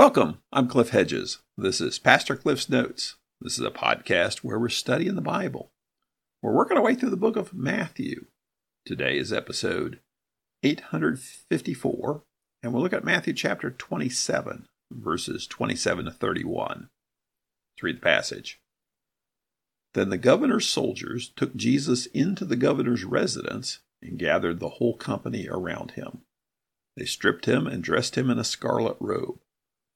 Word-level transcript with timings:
Welcome. 0.00 0.38
I'm 0.50 0.66
Cliff 0.66 0.88
Hedges. 0.88 1.42
This 1.58 1.78
is 1.78 1.98
Pastor 1.98 2.34
Cliff's 2.34 2.70
Notes. 2.70 3.16
This 3.38 3.58
is 3.58 3.66
a 3.66 3.70
podcast 3.70 4.38
where 4.38 4.58
we're 4.58 4.70
studying 4.70 5.14
the 5.14 5.20
Bible. 5.20 5.72
We're 6.40 6.54
working 6.54 6.78
our 6.78 6.82
way 6.82 6.94
through 6.94 7.10
the 7.10 7.18
book 7.18 7.36
of 7.36 7.52
Matthew. 7.52 8.24
Today 8.86 9.18
is 9.18 9.30
episode 9.30 10.00
854, 10.62 12.22
and 12.62 12.72
we'll 12.72 12.82
look 12.82 12.94
at 12.94 13.04
Matthew 13.04 13.34
chapter 13.34 13.70
27, 13.70 14.68
verses 14.90 15.46
27 15.46 16.06
to 16.06 16.10
31. 16.10 16.88
Let's 17.76 17.82
read 17.82 17.96
the 17.98 18.00
passage. 18.00 18.58
Then 19.92 20.08
the 20.08 20.16
governor's 20.16 20.66
soldiers 20.66 21.30
took 21.36 21.54
Jesus 21.54 22.06
into 22.06 22.46
the 22.46 22.56
governor's 22.56 23.04
residence 23.04 23.80
and 24.00 24.18
gathered 24.18 24.60
the 24.60 24.70
whole 24.70 24.96
company 24.96 25.46
around 25.46 25.90
him. 25.90 26.22
They 26.96 27.04
stripped 27.04 27.44
him 27.44 27.66
and 27.66 27.84
dressed 27.84 28.16
him 28.16 28.30
in 28.30 28.38
a 28.38 28.44
scarlet 28.44 28.96
robe. 28.98 29.40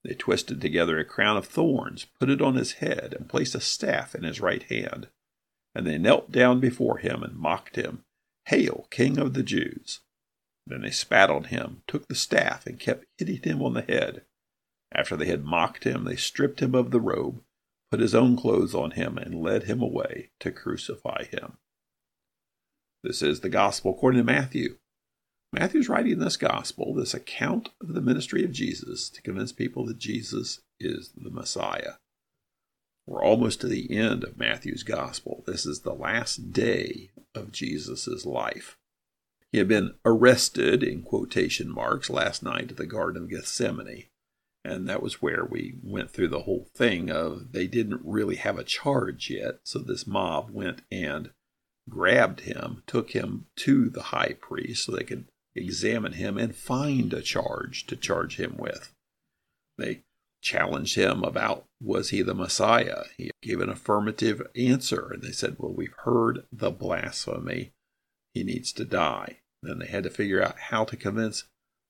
They 0.05 0.13
twisted 0.13 0.61
together 0.61 0.99
a 0.99 1.03
crown 1.03 1.35
of 1.35 1.47
thorns, 1.47 2.05
put 2.19 2.29
it 2.29 2.39
on 2.39 2.53
his 2.53 2.73
head, 2.73 3.15
and 3.17 3.27
placed 3.27 3.55
a 3.55 3.59
staff 3.59 4.13
in 4.13 4.23
his 4.23 4.39
right 4.39 4.61
hand. 4.61 5.07
And 5.73 5.87
they 5.87 5.97
knelt 5.97 6.31
down 6.31 6.59
before 6.59 6.99
him 6.99 7.23
and 7.23 7.35
mocked 7.35 7.75
him, 7.75 8.03
Hail, 8.45 8.87
King 8.91 9.17
of 9.17 9.33
the 9.33 9.41
Jews! 9.41 10.01
Then 10.67 10.81
they 10.81 10.91
spat 10.91 11.31
on 11.31 11.45
him, 11.45 11.81
took 11.87 12.07
the 12.07 12.13
staff, 12.13 12.67
and 12.67 12.79
kept 12.79 13.05
hitting 13.17 13.41
him 13.41 13.63
on 13.63 13.73
the 13.73 13.81
head. 13.81 14.21
After 14.91 15.15
they 15.15 15.25
had 15.25 15.43
mocked 15.43 15.85
him, 15.85 16.03
they 16.03 16.15
stripped 16.15 16.59
him 16.59 16.75
of 16.75 16.91
the 16.91 17.01
robe, 17.01 17.41
put 17.89 17.99
his 17.99 18.13
own 18.13 18.37
clothes 18.37 18.75
on 18.75 18.91
him, 18.91 19.17
and 19.17 19.41
led 19.41 19.63
him 19.63 19.81
away 19.81 20.29
to 20.39 20.51
crucify 20.51 21.23
him. 21.23 21.57
This 23.03 23.23
is 23.23 23.39
the 23.39 23.49
Gospel 23.49 23.95
according 23.95 24.19
to 24.19 24.31
Matthew. 24.31 24.77
Matthew's 25.57 25.87
writing 25.87 26.19
this 26.19 26.35
gospel, 26.35 26.93
this 26.93 27.13
account 27.13 27.69
of 27.81 27.93
the 27.93 28.01
ministry 28.01 28.43
of 28.43 28.51
Jesus, 28.51 29.09
to 29.09 29.21
convince 29.21 29.53
people 29.53 29.85
that 29.85 29.97
Jesus 29.97 30.59
is 30.81 31.11
the 31.15 31.29
Messiah. 31.29 31.93
We're 33.07 33.23
almost 33.23 33.61
to 33.61 33.67
the 33.67 33.95
end 33.95 34.25
of 34.25 34.37
Matthew's 34.37 34.83
gospel. 34.83 35.43
This 35.47 35.65
is 35.65 35.81
the 35.81 35.93
last 35.93 36.51
day 36.51 37.11
of 37.33 37.53
Jesus' 37.53 38.25
life. 38.25 38.77
He 39.51 39.59
had 39.59 39.69
been 39.69 39.93
arrested, 40.03 40.83
in 40.83 41.03
quotation 41.03 41.73
marks, 41.73 42.09
last 42.09 42.43
night 42.43 42.71
at 42.71 42.77
the 42.77 42.85
Garden 42.85 43.23
of 43.23 43.29
Gethsemane. 43.29 44.05
And 44.65 44.89
that 44.89 45.01
was 45.01 45.21
where 45.21 45.45
we 45.45 45.75
went 45.81 46.11
through 46.11 46.29
the 46.29 46.41
whole 46.41 46.67
thing 46.75 47.09
of 47.09 47.53
they 47.53 47.67
didn't 47.67 48.01
really 48.03 48.35
have 48.35 48.59
a 48.59 48.63
charge 48.63 49.29
yet. 49.29 49.59
So 49.63 49.79
this 49.79 50.05
mob 50.05 50.49
went 50.51 50.81
and 50.91 51.29
grabbed 51.87 52.41
him, 52.41 52.83
took 52.87 53.11
him 53.11 53.45
to 53.57 53.89
the 53.89 54.03
high 54.03 54.35
priest 54.41 54.85
so 54.85 54.91
they 54.91 55.03
could 55.03 55.25
examine 55.55 56.13
him 56.13 56.37
and 56.37 56.55
find 56.55 57.13
a 57.13 57.21
charge 57.21 57.85
to 57.87 57.95
charge 57.95 58.37
him 58.37 58.57
with. 58.57 58.93
They 59.77 60.03
challenged 60.41 60.95
him 60.95 61.23
about 61.23 61.65
was 61.81 62.09
he 62.09 62.21
the 62.21 62.33
Messiah? 62.33 63.03
He 63.17 63.31
gave 63.41 63.61
an 63.61 63.69
affirmative 63.69 64.41
answer, 64.55 65.11
and 65.11 65.23
they 65.23 65.31
said, 65.31 65.55
Well, 65.57 65.73
we've 65.73 65.95
heard 66.03 66.45
the 66.51 66.71
blasphemy. 66.71 67.71
He 68.33 68.43
needs 68.43 68.71
to 68.73 68.85
die. 68.85 69.39
Then 69.63 69.79
they 69.79 69.87
had 69.87 70.03
to 70.03 70.09
figure 70.09 70.43
out 70.43 70.59
how 70.59 70.83
to 70.85 70.97
convince 70.97 71.45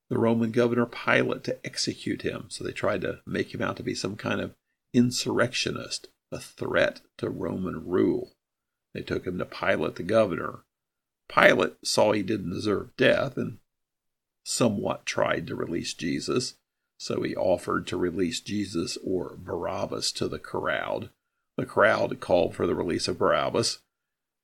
the 0.10 0.18
Roman 0.18 0.52
governor 0.52 0.86
Pilate 0.86 1.44
to 1.46 1.58
execute 1.66 2.22
him. 2.22 2.46
So 2.50 2.64
they 2.64 2.72
tried 2.72 3.02
to 3.02 3.22
make 3.26 3.54
him 3.54 3.62
out 3.62 3.78
to 3.78 3.84
be 3.84 3.96
some 3.96 4.16
kind 4.16 4.40
of 4.40 4.54
insurrectionist, 4.94 6.08
a 6.32 6.40
threat 6.40 7.02
to 7.18 7.30
Roman 7.30 7.86
rule. 7.86 8.32
They 8.94 9.02
took 9.02 9.26
him 9.26 9.38
to 9.40 9.46
Pilate 9.46 9.96
the 9.96 10.04
governor, 10.04 10.64
Pilate 11.28 11.74
saw 11.84 12.12
he 12.12 12.24
didn't 12.24 12.52
deserve 12.52 12.96
death 12.98 13.38
and 13.38 13.58
somewhat 14.44 15.06
tried 15.06 15.48
to 15.48 15.56
release 15.56 15.94
Jesus, 15.94 16.56
so 16.98 17.24
he 17.24 17.36
offered 17.36 17.88
to 17.88 17.98
release 17.98 18.40
Jesus 18.40 18.98
or 19.04 19.36
Barabbas 19.38 20.12
to 20.14 20.28
the 20.28 20.40
crowd. 20.40 21.10
The 21.58 21.66
crowd 21.66 22.20
called 22.20 22.56
for 22.56 22.68
the 22.68 22.76
release 22.76 23.08
of 23.08 23.18
Barabbas 23.18 23.80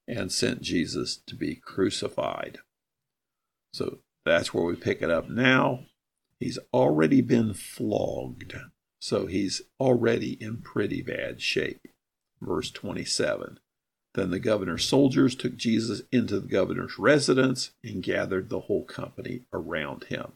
and 0.07 0.31
sent 0.31 0.61
Jesus 0.61 1.17
to 1.27 1.35
be 1.35 1.55
crucified. 1.55 2.59
So 3.73 3.99
that's 4.25 4.53
where 4.53 4.65
we 4.65 4.75
pick 4.75 5.01
it 5.01 5.09
up 5.09 5.29
now. 5.29 5.85
He's 6.39 6.59
already 6.73 7.21
been 7.21 7.53
flogged, 7.53 8.55
so 8.99 9.27
he's 9.27 9.61
already 9.79 10.33
in 10.41 10.57
pretty 10.57 11.01
bad 11.01 11.41
shape. 11.41 11.87
Verse 12.41 12.71
27. 12.71 13.59
Then 14.13 14.29
the 14.29 14.39
governor's 14.39 14.85
soldiers 14.85 15.35
took 15.35 15.55
Jesus 15.55 16.01
into 16.11 16.39
the 16.39 16.47
governor's 16.47 16.99
residence 16.99 17.71
and 17.83 18.03
gathered 18.03 18.49
the 18.49 18.61
whole 18.61 18.83
company 18.83 19.43
around 19.53 20.05
him. 20.05 20.33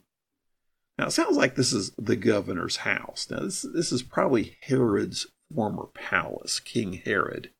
Now, 0.97 1.07
it 1.07 1.11
sounds 1.11 1.35
like 1.35 1.55
this 1.55 1.73
is 1.73 1.91
the 1.97 2.15
governor's 2.15 2.77
house. 2.77 3.27
Now, 3.29 3.41
this, 3.41 3.63
this 3.63 3.91
is 3.91 4.01
probably 4.01 4.57
Herod's 4.61 5.27
former 5.53 5.87
palace, 5.93 6.59
King 6.59 7.01
Herod. 7.03 7.51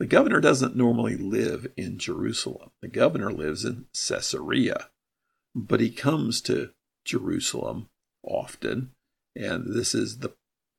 The 0.00 0.06
governor 0.06 0.40
doesn't 0.40 0.76
normally 0.76 1.16
live 1.16 1.68
in 1.76 1.98
Jerusalem. 1.98 2.70
The 2.82 2.88
governor 2.88 3.32
lives 3.32 3.64
in 3.64 3.86
Caesarea, 3.94 4.90
but 5.54 5.80
he 5.80 5.90
comes 5.90 6.40
to 6.42 6.70
Jerusalem 7.04 7.88
often, 8.22 8.92
and 9.34 9.74
this 9.74 9.94
is 9.94 10.18
the 10.18 10.34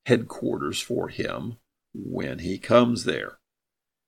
headquarters 0.05 0.81
for 0.81 1.09
him 1.09 1.57
when 1.93 2.39
he 2.39 2.57
comes 2.57 3.05
there. 3.05 3.38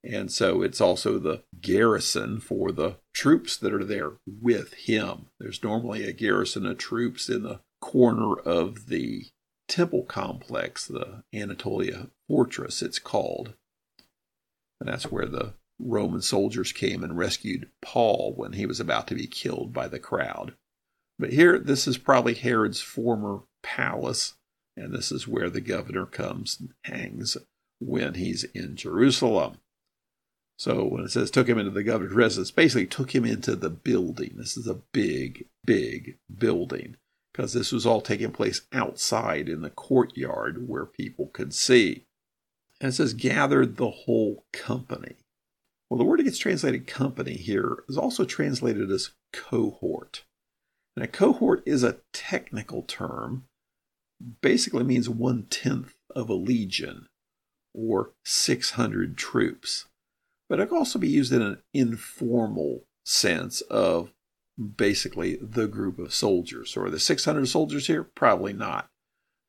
And 0.04 0.32
so 0.32 0.64
it's 0.64 0.82
also 0.82 1.20
the 1.20 1.44
garrison 1.60 2.40
for 2.40 2.72
the 2.72 2.98
troops 3.14 3.56
that 3.58 3.74
are 3.74 3.84
there 3.84 4.14
with 4.26 4.74
him. 4.74 5.28
There's 5.40 5.64
normally 5.64 6.04
a 6.04 6.14
garrison 6.14 6.66
of 6.66 6.80
troops 6.80 7.30
in 7.30 7.44
the 7.44 7.60
corner 7.82 8.34
of 8.34 8.88
the 8.88 9.28
temple 9.68 10.04
complex, 10.04 10.86
the 10.88 11.24
Antonia 11.34 12.08
Fortress, 12.28 12.82
it's 12.82 13.00
called. 13.00 13.54
And 14.80 14.90
that's 14.90 15.12
where 15.12 15.28
the 15.28 15.54
Roman 15.80 16.22
soldiers 16.22 16.72
came 16.72 17.04
and 17.04 17.18
rescued 17.18 17.70
Paul 17.82 18.34
when 18.36 18.54
he 18.54 18.66
was 18.66 18.80
about 18.80 19.08
to 19.08 19.16
be 19.16 19.28
killed 19.28 19.72
by 19.72 19.88
the 19.88 20.00
crowd. 20.00 20.54
But 21.20 21.32
here, 21.34 21.60
this 21.60 21.88
is 21.88 21.98
probably 21.98 22.34
Herod's 22.34 22.82
former 22.82 23.42
palace, 23.62 24.34
and 24.76 24.94
this 24.94 25.12
is 25.12 25.28
where 25.28 25.50
the 25.50 25.62
governor 25.62 26.06
comes 26.06 26.60
and 26.60 26.74
hangs 26.84 27.38
when 27.80 28.16
he's 28.16 28.44
in 28.44 28.76
Jerusalem. 28.76 29.58
So 30.58 30.86
when 30.86 31.04
it 31.04 31.10
says 31.10 31.32
took 31.32 31.50
him 31.50 31.58
into 31.58 31.72
the 31.72 31.84
governor's 31.84 32.14
residence, 32.14 32.52
basically 32.52 32.86
took 32.86 33.16
him 33.16 33.26
into 33.26 33.56
the 33.56 33.70
building. 33.70 34.34
This 34.36 34.58
is 34.58 34.68
a 34.68 34.82
big, 34.92 35.48
big 35.66 36.18
building 36.38 36.98
because 37.34 37.54
this 37.54 37.72
was 37.72 37.86
all 37.86 38.02
taking 38.02 38.32
place 38.32 38.62
outside 38.72 39.50
in 39.50 39.62
the 39.62 39.70
courtyard 39.70 40.68
where 40.68 40.86
people 40.86 41.28
could 41.34 41.54
see. 41.54 42.06
And 42.80 42.90
it 42.90 42.94
says 42.94 43.14
gathered 43.14 43.78
the 43.78 43.90
whole 43.90 44.46
company. 44.52 45.16
Well, 45.90 45.98
the 45.98 46.04
word 46.04 46.20
that 46.20 46.24
gets 46.24 46.38
translated 46.38 46.88
company 46.88 47.34
here 47.34 47.84
is 47.90 47.98
also 47.98 48.24
translated 48.24 48.90
as 48.92 49.12
cohort. 49.34 50.24
And 50.96 51.04
a 51.04 51.08
cohort 51.08 51.64
is 51.66 51.84
a 51.84 51.98
technical 52.14 52.84
term, 52.84 53.46
basically 54.42 54.84
means 54.84 55.10
one 55.10 55.44
tenth 55.50 55.96
of 56.16 56.30
a 56.30 56.34
legion 56.34 57.08
or 57.74 58.12
600 58.26 59.18
troops 59.18 59.86
but 60.52 60.60
it 60.60 60.68
can 60.68 60.80
also 60.80 61.00
be 61.00 61.08
used 61.08 61.32
in 61.32 61.42
an 61.42 61.60
informal 61.74 62.84
sense 63.06 63.62
of 63.62 64.12
basically 64.76 65.38
the 65.42 65.66
group 65.66 65.98
of 65.98 66.14
soldiers. 66.14 66.72
So 66.72 66.82
are 66.82 66.90
the 66.90 67.00
600 67.00 67.48
soldiers 67.48 67.88
here? 67.88 68.04
Probably 68.04 68.52
not. 68.52 68.90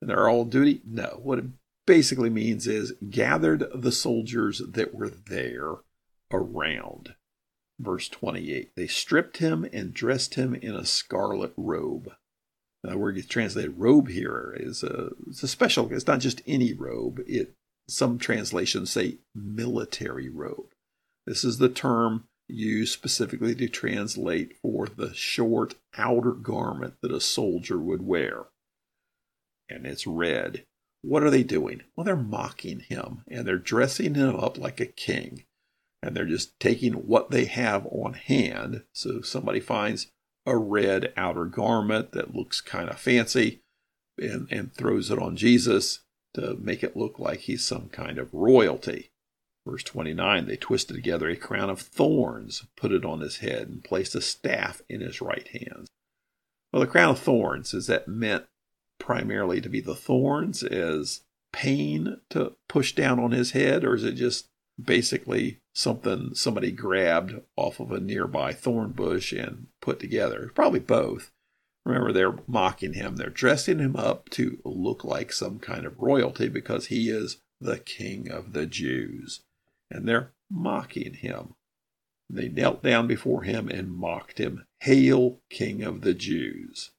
And 0.00 0.08
they're 0.08 0.28
all 0.28 0.44
duty? 0.44 0.80
No. 0.86 1.18
What 1.20 1.40
it 1.40 1.46
basically 1.88 2.30
means 2.30 2.68
is 2.68 2.94
gathered 3.10 3.64
the 3.74 3.90
soldiers 3.90 4.62
that 4.64 4.94
were 4.94 5.10
there 5.10 5.78
around. 6.32 7.16
Verse 7.80 8.08
28 8.08 8.70
They 8.76 8.86
stripped 8.86 9.38
him 9.38 9.66
and 9.72 9.92
dressed 9.92 10.36
him 10.36 10.54
in 10.54 10.76
a 10.76 10.86
scarlet 10.86 11.52
robe. 11.56 12.12
The 12.84 12.96
word 12.96 13.16
gets 13.16 13.26
translated 13.26 13.76
robe 13.76 14.08
here 14.08 14.56
is 14.56 14.84
a, 14.84 15.10
it's 15.26 15.42
a 15.42 15.48
special, 15.48 15.92
it's 15.92 16.06
not 16.06 16.20
just 16.20 16.42
any 16.46 16.72
robe. 16.72 17.20
It 17.26 17.56
Some 17.88 18.20
translations 18.20 18.92
say 18.92 19.18
military 19.34 20.28
robe. 20.28 20.71
This 21.26 21.44
is 21.44 21.58
the 21.58 21.68
term 21.68 22.28
used 22.48 22.92
specifically 22.92 23.54
to 23.54 23.68
translate 23.68 24.56
for 24.60 24.86
the 24.86 25.14
short 25.14 25.74
outer 25.96 26.32
garment 26.32 26.94
that 27.00 27.12
a 27.12 27.20
soldier 27.20 27.78
would 27.78 28.02
wear. 28.02 28.46
And 29.68 29.86
it's 29.86 30.06
red. 30.06 30.64
What 31.02 31.22
are 31.22 31.30
they 31.30 31.42
doing? 31.42 31.82
Well, 31.96 32.04
they're 32.04 32.16
mocking 32.16 32.80
him 32.80 33.22
and 33.28 33.46
they're 33.46 33.58
dressing 33.58 34.14
him 34.14 34.36
up 34.36 34.58
like 34.58 34.80
a 34.80 34.86
king. 34.86 35.44
And 36.02 36.16
they're 36.16 36.26
just 36.26 36.58
taking 36.58 36.94
what 36.94 37.30
they 37.30 37.44
have 37.44 37.86
on 37.86 38.14
hand. 38.14 38.82
So 38.92 39.20
somebody 39.20 39.60
finds 39.60 40.08
a 40.44 40.56
red 40.56 41.12
outer 41.16 41.44
garment 41.44 42.12
that 42.12 42.34
looks 42.34 42.60
kind 42.60 42.90
of 42.90 42.98
fancy 42.98 43.62
and, 44.18 44.48
and 44.50 44.74
throws 44.74 45.10
it 45.10 45.18
on 45.18 45.36
Jesus 45.36 46.00
to 46.34 46.56
make 46.60 46.82
it 46.82 46.96
look 46.96 47.18
like 47.18 47.40
he's 47.40 47.64
some 47.64 47.88
kind 47.88 48.18
of 48.18 48.34
royalty. 48.34 49.11
Verse 49.66 49.82
29 49.84 50.46
They 50.46 50.56
twisted 50.56 50.96
together 50.96 51.28
a 51.28 51.36
crown 51.36 51.70
of 51.70 51.80
thorns, 51.80 52.64
put 52.76 52.92
it 52.92 53.04
on 53.04 53.20
his 53.20 53.38
head, 53.38 53.68
and 53.68 53.84
placed 53.84 54.14
a 54.14 54.20
staff 54.20 54.82
in 54.88 55.00
his 55.00 55.20
right 55.20 55.46
hand. 55.48 55.86
Well, 56.72 56.80
the 56.80 56.86
crown 56.86 57.10
of 57.10 57.18
thorns 57.18 57.74
is 57.74 57.86
that 57.86 58.08
meant 58.08 58.46
primarily 58.98 59.60
to 59.60 59.68
be 59.68 59.80
the 59.80 59.94
thorns 59.94 60.62
as 60.62 61.20
pain 61.52 62.20
to 62.30 62.56
push 62.68 62.94
down 62.94 63.18
on 63.20 63.30
his 63.32 63.52
head, 63.52 63.84
or 63.84 63.94
is 63.94 64.04
it 64.04 64.12
just 64.12 64.46
basically 64.82 65.60
something 65.74 66.34
somebody 66.34 66.72
grabbed 66.72 67.34
off 67.56 67.78
of 67.78 67.92
a 67.92 68.00
nearby 68.00 68.52
thorn 68.52 68.90
bush 68.90 69.32
and 69.32 69.66
put 69.80 70.00
together? 70.00 70.50
Probably 70.54 70.80
both. 70.80 71.30
Remember, 71.84 72.12
they're 72.12 72.38
mocking 72.46 72.94
him. 72.94 73.16
They're 73.16 73.28
dressing 73.28 73.80
him 73.80 73.96
up 73.96 74.28
to 74.30 74.58
look 74.64 75.04
like 75.04 75.32
some 75.32 75.58
kind 75.58 75.84
of 75.84 75.98
royalty 75.98 76.48
because 76.48 76.86
he 76.86 77.10
is 77.10 77.38
the 77.60 77.78
king 77.78 78.30
of 78.30 78.52
the 78.52 78.66
Jews. 78.66 79.40
And 79.92 80.08
they're 80.08 80.32
mocking 80.50 81.14
him. 81.14 81.54
They 82.30 82.48
knelt 82.48 82.82
down 82.82 83.06
before 83.06 83.42
him 83.42 83.68
and 83.68 83.92
mocked 83.92 84.38
him. 84.38 84.66
Hail, 84.80 85.42
King 85.50 85.82
of 85.82 86.00
the 86.00 86.14
Jews. 86.14 86.92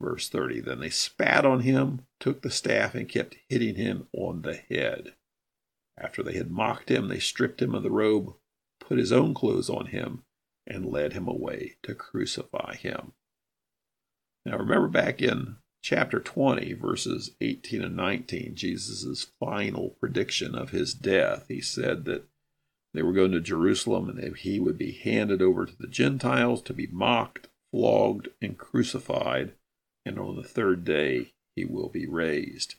Verse 0.00 0.30
30 0.30 0.60
Then 0.60 0.80
they 0.80 0.88
spat 0.88 1.44
on 1.44 1.60
him, 1.60 2.06
took 2.18 2.40
the 2.40 2.50
staff, 2.50 2.94
and 2.94 3.06
kept 3.06 3.36
hitting 3.48 3.74
him 3.74 4.08
on 4.14 4.40
the 4.40 4.54
head. 4.54 5.14
After 5.98 6.22
they 6.22 6.32
had 6.32 6.50
mocked 6.50 6.90
him, 6.90 7.08
they 7.08 7.18
stripped 7.18 7.60
him 7.60 7.74
of 7.74 7.82
the 7.82 7.90
robe, 7.90 8.34
put 8.80 8.98
his 8.98 9.12
own 9.12 9.34
clothes 9.34 9.68
on 9.68 9.86
him, 9.86 10.24
and 10.66 10.86
led 10.86 11.12
him 11.12 11.28
away 11.28 11.76
to 11.82 11.94
crucify 11.94 12.74
him. 12.76 13.12
Now 14.46 14.56
remember 14.56 14.88
back 14.88 15.20
in 15.20 15.56
chapter 15.84 16.18
20, 16.18 16.72
verses 16.72 17.32
18 17.42 17.84
and 17.84 17.94
19, 17.94 18.54
Jesus' 18.54 19.26
final 19.38 19.90
prediction 20.00 20.54
of 20.54 20.70
his 20.70 20.94
death. 20.94 21.44
He 21.48 21.60
said 21.60 22.06
that 22.06 22.24
they 22.94 23.02
were 23.02 23.12
going 23.12 23.32
to 23.32 23.40
Jerusalem 23.40 24.08
and 24.08 24.18
that 24.18 24.38
he 24.38 24.58
would 24.58 24.78
be 24.78 24.92
handed 24.92 25.42
over 25.42 25.66
to 25.66 25.76
the 25.78 25.86
Gentiles 25.86 26.62
to 26.62 26.72
be 26.72 26.86
mocked, 26.86 27.48
flogged, 27.70 28.28
and 28.40 28.56
crucified, 28.56 29.52
and 30.06 30.18
on 30.18 30.36
the 30.36 30.42
third 30.42 30.86
day 30.86 31.34
he 31.54 31.66
will 31.66 31.90
be 31.90 32.06
raised. 32.06 32.76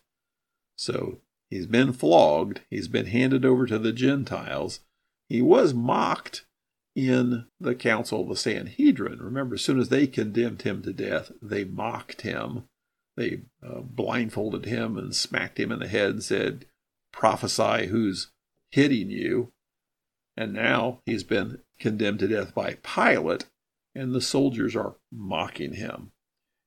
So 0.75 1.19
he's 1.51 1.67
been 1.67 1.93
flogged, 1.93 2.61
he's 2.71 2.87
been 2.87 3.05
handed 3.05 3.45
over 3.45 3.67
to 3.67 3.77
the 3.77 3.93
Gentiles. 3.93 4.79
He 5.29 5.43
was 5.43 5.75
mocked 5.75 6.47
in 6.95 7.45
the 7.59 7.75
council 7.75 8.21
of 8.21 8.29
the 8.29 8.35
Sanhedrin. 8.35 9.21
Remember, 9.21 9.55
as 9.55 9.61
soon 9.61 9.79
as 9.79 9.89
they 9.89 10.07
condemned 10.07 10.63
him 10.63 10.81
to 10.81 10.91
death, 10.91 11.31
they 11.39 11.65
mocked 11.65 12.21
him. 12.21 12.63
They 13.17 13.41
uh, 13.65 13.81
blindfolded 13.81 14.65
him 14.65 14.97
and 14.97 15.15
smacked 15.15 15.59
him 15.59 15.71
in 15.71 15.79
the 15.79 15.87
head 15.87 16.09
and 16.11 16.23
said, 16.23 16.65
Prophesy 17.13 17.87
who's 17.87 18.31
hitting 18.71 19.09
you. 19.09 19.51
And 20.35 20.53
now 20.53 20.99
he's 21.05 21.23
been 21.23 21.59
condemned 21.79 22.19
to 22.19 22.27
death 22.27 22.53
by 22.53 22.77
Pilate, 22.83 23.45
and 23.93 24.13
the 24.13 24.19
soldiers 24.19 24.75
are 24.75 24.95
mocking 25.11 25.73
him. 25.73 26.11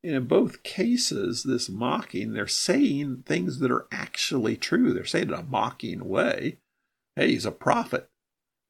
And 0.02 0.14
in 0.14 0.24
both 0.26 0.62
cases, 0.62 1.42
this 1.42 1.68
mocking, 1.68 2.32
they're 2.32 2.46
saying 2.46 3.24
things 3.26 3.58
that 3.58 3.70
are 3.70 3.86
actually 3.92 4.56
true. 4.56 4.94
They're 4.94 5.04
saying 5.04 5.28
in 5.28 5.34
a 5.34 5.42
mocking 5.42 6.08
way. 6.08 6.58
Hey, 7.16 7.32
he's 7.32 7.44
a 7.44 7.50
prophet 7.50 8.08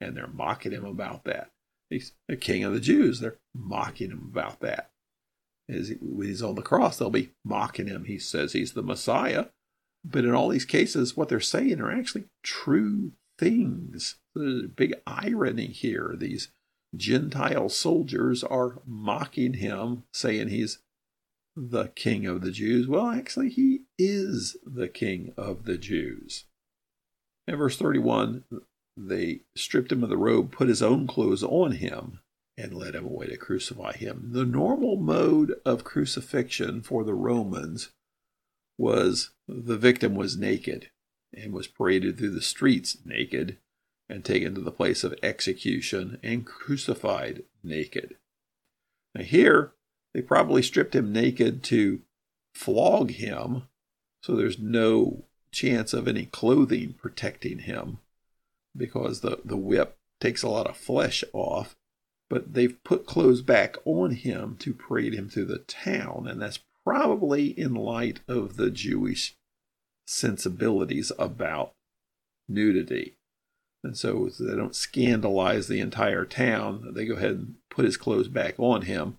and 0.01 0.17
they're 0.17 0.27
mocking 0.27 0.73
him 0.73 0.85
about 0.85 1.25
that. 1.25 1.51
He's 1.91 2.13
the 2.29 2.37
king 2.37 2.65
of 2.65 2.73
the 2.73 2.81
Jews. 2.81 3.21
They're 3.21 3.39
mocking 3.55 4.11
him 4.11 4.29
about 4.31 4.61
that. 4.61 4.91
As 5.69 5.89
he's 5.89 6.43
on 6.43 6.55
the 6.55 6.63
cross, 6.63 6.99
they'll 6.99 7.11
be 7.11 7.33
mocking 7.45 7.89
him. 7.89 8.05
He 8.05 8.19
says 8.19 8.53
he's 8.53 8.73
the 8.73 8.83
Messiah. 8.83 9.47
But 10.05 10.25
in 10.25 10.35
all 10.35 10.49
these 10.49 10.65
cases, 10.65 11.17
what 11.17 11.29
they're 11.29 11.41
saying 11.41 11.81
are 11.81 11.91
actually 11.91 12.25
true 12.43 13.13
things. 13.39 14.17
There's 14.35 14.65
a 14.65 14.69
big 14.69 14.95
irony 15.07 15.67
here. 15.67 16.15
These 16.17 16.51
Gentile 16.97 17.69
soldiers 17.69 18.43
are 18.43 18.81
mocking 18.87 19.55
him, 19.55 20.05
saying 20.13 20.49
he's 20.49 20.79
the 21.55 21.89
king 21.89 22.25
of 22.25 22.41
the 22.41 22.51
Jews. 22.51 22.87
Well, 22.87 23.09
actually, 23.09 23.51
he 23.51 23.81
is 23.99 24.57
the 24.65 24.89
king 24.89 25.35
of 25.37 25.65
the 25.65 25.77
Jews. 25.77 26.45
In 27.47 27.57
verse 27.57 27.77
31, 27.77 28.45
they 28.97 29.41
stripped 29.57 29.93
him 29.93 30.03
of 30.03 30.09
the 30.09 30.17
robe, 30.17 30.53
put 30.53 30.69
his 30.69 30.83
own 30.83 31.07
clothes 31.07 31.43
on 31.43 31.73
him, 31.73 32.21
and 32.59 32.75
led 32.75 32.95
him 32.95 33.07
away 33.07 33.29
to 33.29 33.37
crucify 33.37 33.93
him. 33.93 34.31
The 34.33 34.45
normal 34.45 34.97
mode 34.97 35.55
of 35.65 35.85
crucifixion 35.85 36.83
for 36.83 37.05
the 37.05 37.15
Romans 37.15 37.91
was 38.77 39.31
the 39.47 39.77
victim 39.77 40.15
was 40.15 40.37
naked 40.37 40.91
and 41.33 41.53
was 41.53 41.69
paraded 41.69 42.19
through 42.19 42.31
the 42.31 42.43
streets 42.43 42.99
naked 43.05 43.59
and 44.09 44.25
taken 44.25 44.55
to 44.55 44.61
the 44.61 44.73
place 44.73 45.05
of 45.05 45.15
execution 45.23 46.19
and 46.23 46.45
crucified 46.45 47.45
naked. 47.63 48.17
Now, 49.15 49.23
here, 49.23 49.73
they 50.13 50.23
probably 50.23 50.63
stripped 50.63 50.97
him 50.97 51.13
naked 51.13 51.63
to 51.65 52.01
flog 52.55 53.13
him, 53.13 53.69
so 54.23 54.35
there's 54.35 54.59
no 54.59 55.25
chance 55.53 55.93
of 55.93 56.09
any 56.09 56.27
clothing 56.27 56.95
protecting 56.95 57.61
him 57.61 57.99
because 58.77 59.21
the, 59.21 59.41
the 59.45 59.57
whip 59.57 59.97
takes 60.21 60.43
a 60.43 60.49
lot 60.49 60.67
of 60.67 60.77
flesh 60.77 61.23
off. 61.33 61.77
But 62.31 62.55
they've 62.55 62.83
put 62.85 63.07
clothes 63.07 63.43
back 63.43 63.77
on 63.85 64.11
him 64.11 64.57
to 64.61 64.75
parade 64.75 65.15
him 65.15 65.29
through 65.29 65.47
the 65.47 65.59
town, 65.59 66.27
and 66.29 66.41
that's 66.41 66.61
probably 66.85 67.49
in 67.59 67.75
light 67.75 68.21
of 68.29 68.57
the 68.57 68.71
Jewish 68.71 69.35
sensibilities 70.07 71.13
about 71.19 71.73
nudity. 72.49 73.15
And 73.85 73.97
so 73.97 74.29
they 74.41 74.57
don't 74.57 74.75
scandalize 74.75 75.69
the 75.69 75.81
entire 75.81 76.25
town. 76.25 76.93
They 76.95 77.07
go 77.07 77.15
ahead 77.15 77.31
and 77.31 77.55
put 77.71 77.85
his 77.85 77.97
clothes 77.97 78.29
back 78.29 78.55
on 78.59 78.83
him, 78.83 79.19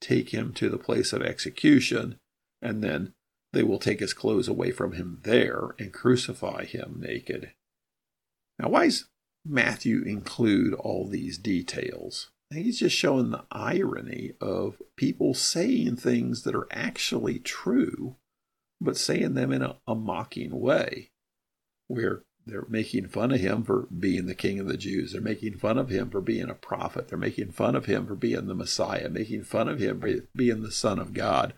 take 0.00 0.30
him 0.30 0.52
to 0.54 0.68
the 0.68 0.78
place 0.78 1.12
of 1.12 1.22
execution, 1.22 2.16
and 2.62 2.82
then 2.82 3.12
they 3.52 3.62
will 3.62 3.78
take 3.78 4.00
his 4.00 4.14
clothes 4.14 4.48
away 4.48 4.70
from 4.70 4.92
him 4.92 5.20
there 5.22 5.74
and 5.78 5.92
crucify 5.92 6.64
him 6.64 6.96
naked. 7.00 7.52
Now, 8.58 8.70
why 8.70 8.86
does 8.86 9.06
Matthew 9.44 10.02
include 10.02 10.74
all 10.74 11.06
these 11.06 11.38
details? 11.38 12.30
He's 12.50 12.78
just 12.78 12.96
showing 12.96 13.30
the 13.30 13.44
irony 13.50 14.32
of 14.40 14.80
people 14.96 15.34
saying 15.34 15.96
things 15.96 16.44
that 16.44 16.54
are 16.54 16.68
actually 16.70 17.38
true, 17.38 18.16
but 18.80 18.96
saying 18.96 19.34
them 19.34 19.52
in 19.52 19.62
a, 19.62 19.76
a 19.86 19.94
mocking 19.94 20.58
way, 20.58 21.10
where 21.88 22.22
they're 22.46 22.66
making 22.68 23.08
fun 23.08 23.32
of 23.32 23.40
him 23.40 23.62
for 23.62 23.86
being 23.96 24.24
the 24.24 24.34
king 24.34 24.58
of 24.58 24.66
the 24.66 24.78
Jews. 24.78 25.12
They're 25.12 25.20
making 25.20 25.58
fun 25.58 25.76
of 25.76 25.90
him 25.90 26.08
for 26.08 26.22
being 26.22 26.48
a 26.48 26.54
prophet. 26.54 27.08
They're 27.08 27.18
making 27.18 27.52
fun 27.52 27.76
of 27.76 27.84
him 27.84 28.06
for 28.06 28.14
being 28.14 28.46
the 28.46 28.54
Messiah, 28.54 29.10
making 29.10 29.44
fun 29.44 29.68
of 29.68 29.78
him 29.78 30.00
for 30.00 30.10
being 30.34 30.62
the 30.62 30.72
Son 30.72 30.98
of 30.98 31.12
God. 31.12 31.52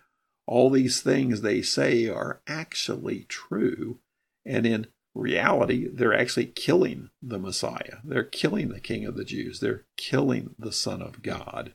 All 0.47 0.71
these 0.71 1.01
things 1.01 1.43
they 1.43 1.63
say 1.63 2.09
are 2.09 2.43
actually 2.49 3.25
true. 3.29 4.01
And 4.45 4.67
in 4.67 4.89
reality, 5.21 5.89
they're 5.93 6.15
actually 6.15 6.47
killing 6.47 7.11
the 7.23 7.39
Messiah. 7.39 7.99
They're 8.03 8.25
killing 8.25 8.69
the 8.69 8.81
King 8.81 9.05
of 9.05 9.17
the 9.17 9.25
Jews. 9.25 9.61
They're 9.61 9.85
killing 9.97 10.55
the 10.59 10.73
Son 10.73 11.03
of 11.03 11.23
God, 11.23 11.75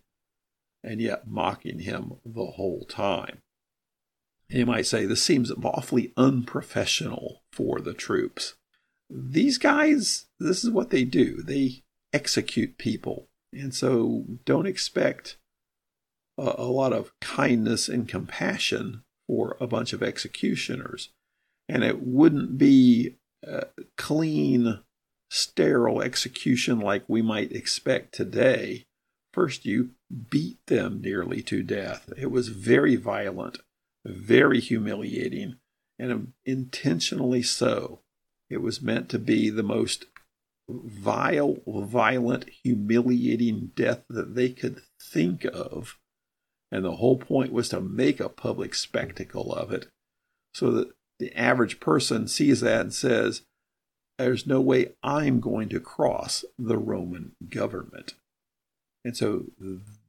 and 0.84 1.00
yet 1.00 1.28
mocking 1.28 1.80
him 1.80 2.14
the 2.26 2.46
whole 2.46 2.86
time. 2.86 3.40
You 4.50 4.66
might 4.66 4.86
say 4.86 5.06
this 5.06 5.24
seems 5.24 5.52
awfully 5.64 6.14
unprofessional 6.18 7.44
for 7.52 7.80
the 7.80 7.94
troops. 7.94 8.56
These 9.10 9.58
guys, 9.58 10.26
this 10.40 10.64
is 10.64 10.70
what 10.70 10.90
they 10.90 11.04
do. 11.04 11.42
They 11.42 11.84
execute 12.14 12.78
people. 12.78 13.28
And 13.54 13.74
so 13.74 14.26
don't 14.46 14.68
expect 14.68 15.38
a, 16.38 16.56
a 16.58 16.66
lot 16.66 16.94
of 16.94 17.12
kindness 17.22 17.88
and 17.90 18.08
compassion 18.08 19.04
for 19.28 19.58
a 19.60 19.68
bunch 19.68 19.94
of 19.94 20.04
executioners. 20.04 21.10
And 21.68 21.84
it 21.84 22.04
wouldn't 22.04 22.58
be 22.58 23.16
clean, 23.98 24.80
sterile 25.30 26.02
execution 26.02 26.80
like 26.80 27.04
we 27.08 27.22
might 27.22 27.52
expect 27.52 28.14
today. 28.14 28.86
First, 29.34 29.66
you 29.66 29.92
beat 30.30 30.66
them 30.68 31.02
nearly 31.02 31.42
to 31.44 31.62
death. 31.62 32.12
It 32.18 32.32
was 32.32 32.48
very 32.48 32.96
violent, 32.96 33.60
very 34.06 34.60
humiliating, 34.60 35.58
and 36.00 36.34
intentionally 36.46 37.44
so. 37.44 38.00
It 38.50 38.62
was 38.62 38.82
meant 38.82 39.10
to 39.10 39.20
be 39.20 39.50
the 39.50 39.64
most 39.64 40.06
vile, 40.70 41.58
violent, 41.68 42.50
humiliating 42.64 43.72
death 43.76 44.04
that 44.10 44.36
they 44.36 44.50
could 44.50 44.82
think 45.02 45.46
of. 45.46 45.98
And 46.72 46.84
the 46.84 46.96
whole 46.96 47.18
point 47.18 47.52
was 47.52 47.70
to 47.70 47.80
make 47.80 48.20
a 48.20 48.30
public 48.30 48.74
spectacle 48.74 49.54
of 49.54 49.72
it 49.72 49.88
so 50.54 50.72
that 50.72 50.92
the 51.20 51.34
average 51.36 51.80
person 51.80 52.28
sees 52.28 52.62
that 52.62 52.82
and 52.82 52.94
says, 52.94 53.42
There's 54.18 54.46
no 54.46 54.62
way 54.62 54.94
I'm 55.04 55.40
going 55.40 55.70
to 55.70 55.80
cross 55.80 56.46
the 56.58 56.78
Roman 56.78 57.34
government. 57.50 58.14
And 59.04 59.16
so 59.16 59.46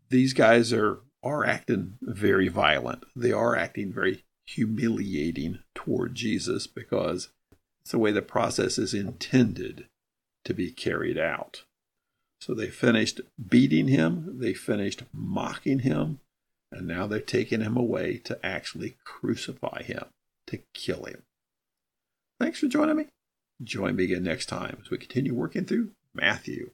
these 0.08 0.32
guys 0.32 0.72
are, 0.72 1.00
are 1.22 1.44
acting 1.44 1.98
very 2.00 2.48
violent. 2.48 3.04
They 3.14 3.32
are 3.32 3.56
acting 3.56 3.92
very 3.92 4.24
humiliating 4.46 5.58
toward 5.74 6.14
Jesus 6.14 6.66
because 6.66 7.28
it's 7.82 7.92
the 7.92 7.98
way 7.98 8.12
the 8.12 8.22
process 8.22 8.78
is 8.78 8.94
intended 8.94 9.86
to 10.44 10.54
be 10.54 10.70
carried 10.70 11.18
out. 11.18 11.64
So 12.40 12.54
they 12.54 12.68
finished 12.68 13.20
beating 13.48 13.88
him, 13.88 14.38
they 14.38 14.54
finished 14.54 15.02
mocking 15.12 15.80
him, 15.80 16.20
And 16.70 16.86
now 16.86 17.06
they're 17.06 17.20
taking 17.20 17.60
him 17.60 17.76
away 17.76 18.18
to 18.24 18.38
actually 18.44 18.96
crucify 19.04 19.82
him, 19.82 20.04
to 20.46 20.58
kill 20.74 21.04
him. 21.04 21.22
Thanks 22.40 22.60
for 22.60 22.68
joining 22.68 22.96
me. 22.96 23.06
Join 23.62 23.96
me 23.96 24.04
again 24.04 24.22
next 24.22 24.46
time 24.46 24.78
as 24.82 24.90
we 24.90 24.98
continue 24.98 25.34
working 25.34 25.64
through 25.64 25.92
Matthew. 26.14 26.70